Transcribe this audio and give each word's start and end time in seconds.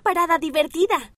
parada 0.00 0.38
divertida. 0.38 1.12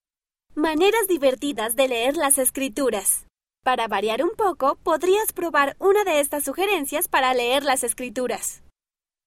Maneras 0.54 1.06
divertidas 1.08 1.76
de 1.76 1.88
leer 1.88 2.16
las 2.16 2.38
escrituras. 2.38 3.26
Para 3.62 3.88
variar 3.88 4.22
un 4.24 4.30
poco, 4.30 4.76
podrías 4.76 5.32
probar 5.32 5.76
una 5.78 6.02
de 6.04 6.20
estas 6.20 6.44
sugerencias 6.44 7.08
para 7.08 7.34
leer 7.34 7.62
las 7.62 7.84
escrituras. 7.84 8.62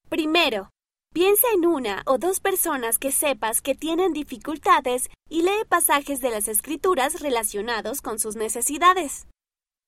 Primero, 0.10 0.70
piensa 1.14 1.48
en 1.54 1.66
una 1.66 2.02
o 2.06 2.18
dos 2.18 2.40
personas 2.40 2.98
que 2.98 3.12
sepas 3.12 3.62
que 3.62 3.76
tienen 3.76 4.12
dificultades 4.12 5.10
y 5.30 5.44
lee 5.44 5.66
pasajes 5.70 6.20
de 6.20 6.32
las 6.32 6.48
escrituras 6.48 7.22
relacionados 7.22 8.02
con 8.02 8.20
sus 8.20 8.36
necesidades. 8.36 9.28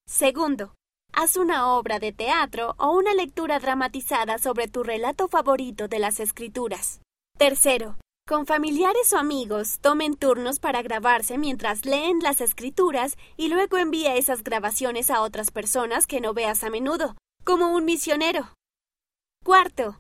Segundo, 0.08 0.76
haz 1.12 1.38
una 1.38 1.74
obra 1.74 2.00
de 2.00 2.12
teatro 2.12 2.76
o 2.78 2.92
una 2.92 3.14
lectura 3.14 3.60
dramatizada 3.60 4.38
sobre 4.38 4.68
tu 4.68 4.84
relato 4.84 5.28
favorito 5.28 5.88
de 5.88 6.00
las 6.00 6.20
escrituras. 6.20 7.02
Tercero, 7.38 7.98
con 8.28 8.48
familiares 8.48 9.14
o 9.14 9.20
amigos, 9.20 9.78
tomen 9.82 10.16
turnos 10.16 10.60
para 10.60 10.82
grabarse 10.82 11.38
mientras 11.38 11.86
leen 11.86 12.20
las 12.22 12.42
escrituras 12.42 13.18
y 13.38 13.50
luego 13.50 13.78
envía 13.78 14.16
esas 14.16 14.44
grabaciones 14.44 15.12
a 15.12 15.22
otras 15.22 15.52
personas 15.52 16.08
que 16.08 16.22
no 16.22 16.34
veas 16.34 16.64
a 16.64 16.72
menudo, 16.72 17.16
como 17.44 17.76
un 17.76 17.86
misionero. 17.86 18.52
Cuarto, 19.44 20.00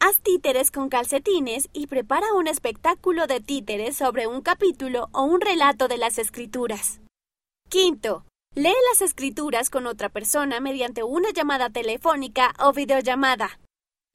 haz 0.00 0.18
títeres 0.18 0.72
con 0.72 0.88
calcetines 0.88 1.68
y 1.72 1.86
prepara 1.86 2.34
un 2.34 2.48
espectáculo 2.48 3.28
de 3.28 3.40
títeres 3.40 3.96
sobre 3.96 4.26
un 4.26 4.42
capítulo 4.42 5.08
o 5.12 5.22
un 5.22 5.40
relato 5.40 5.86
de 5.86 5.98
las 5.98 6.18
escrituras. 6.18 7.00
Quinto, 7.68 8.24
lee 8.56 8.74
las 8.90 9.00
escrituras 9.00 9.70
con 9.70 9.86
otra 9.86 10.08
persona 10.08 10.58
mediante 10.58 11.04
una 11.04 11.30
llamada 11.30 11.70
telefónica 11.70 12.52
o 12.58 12.72
videollamada. 12.72 13.60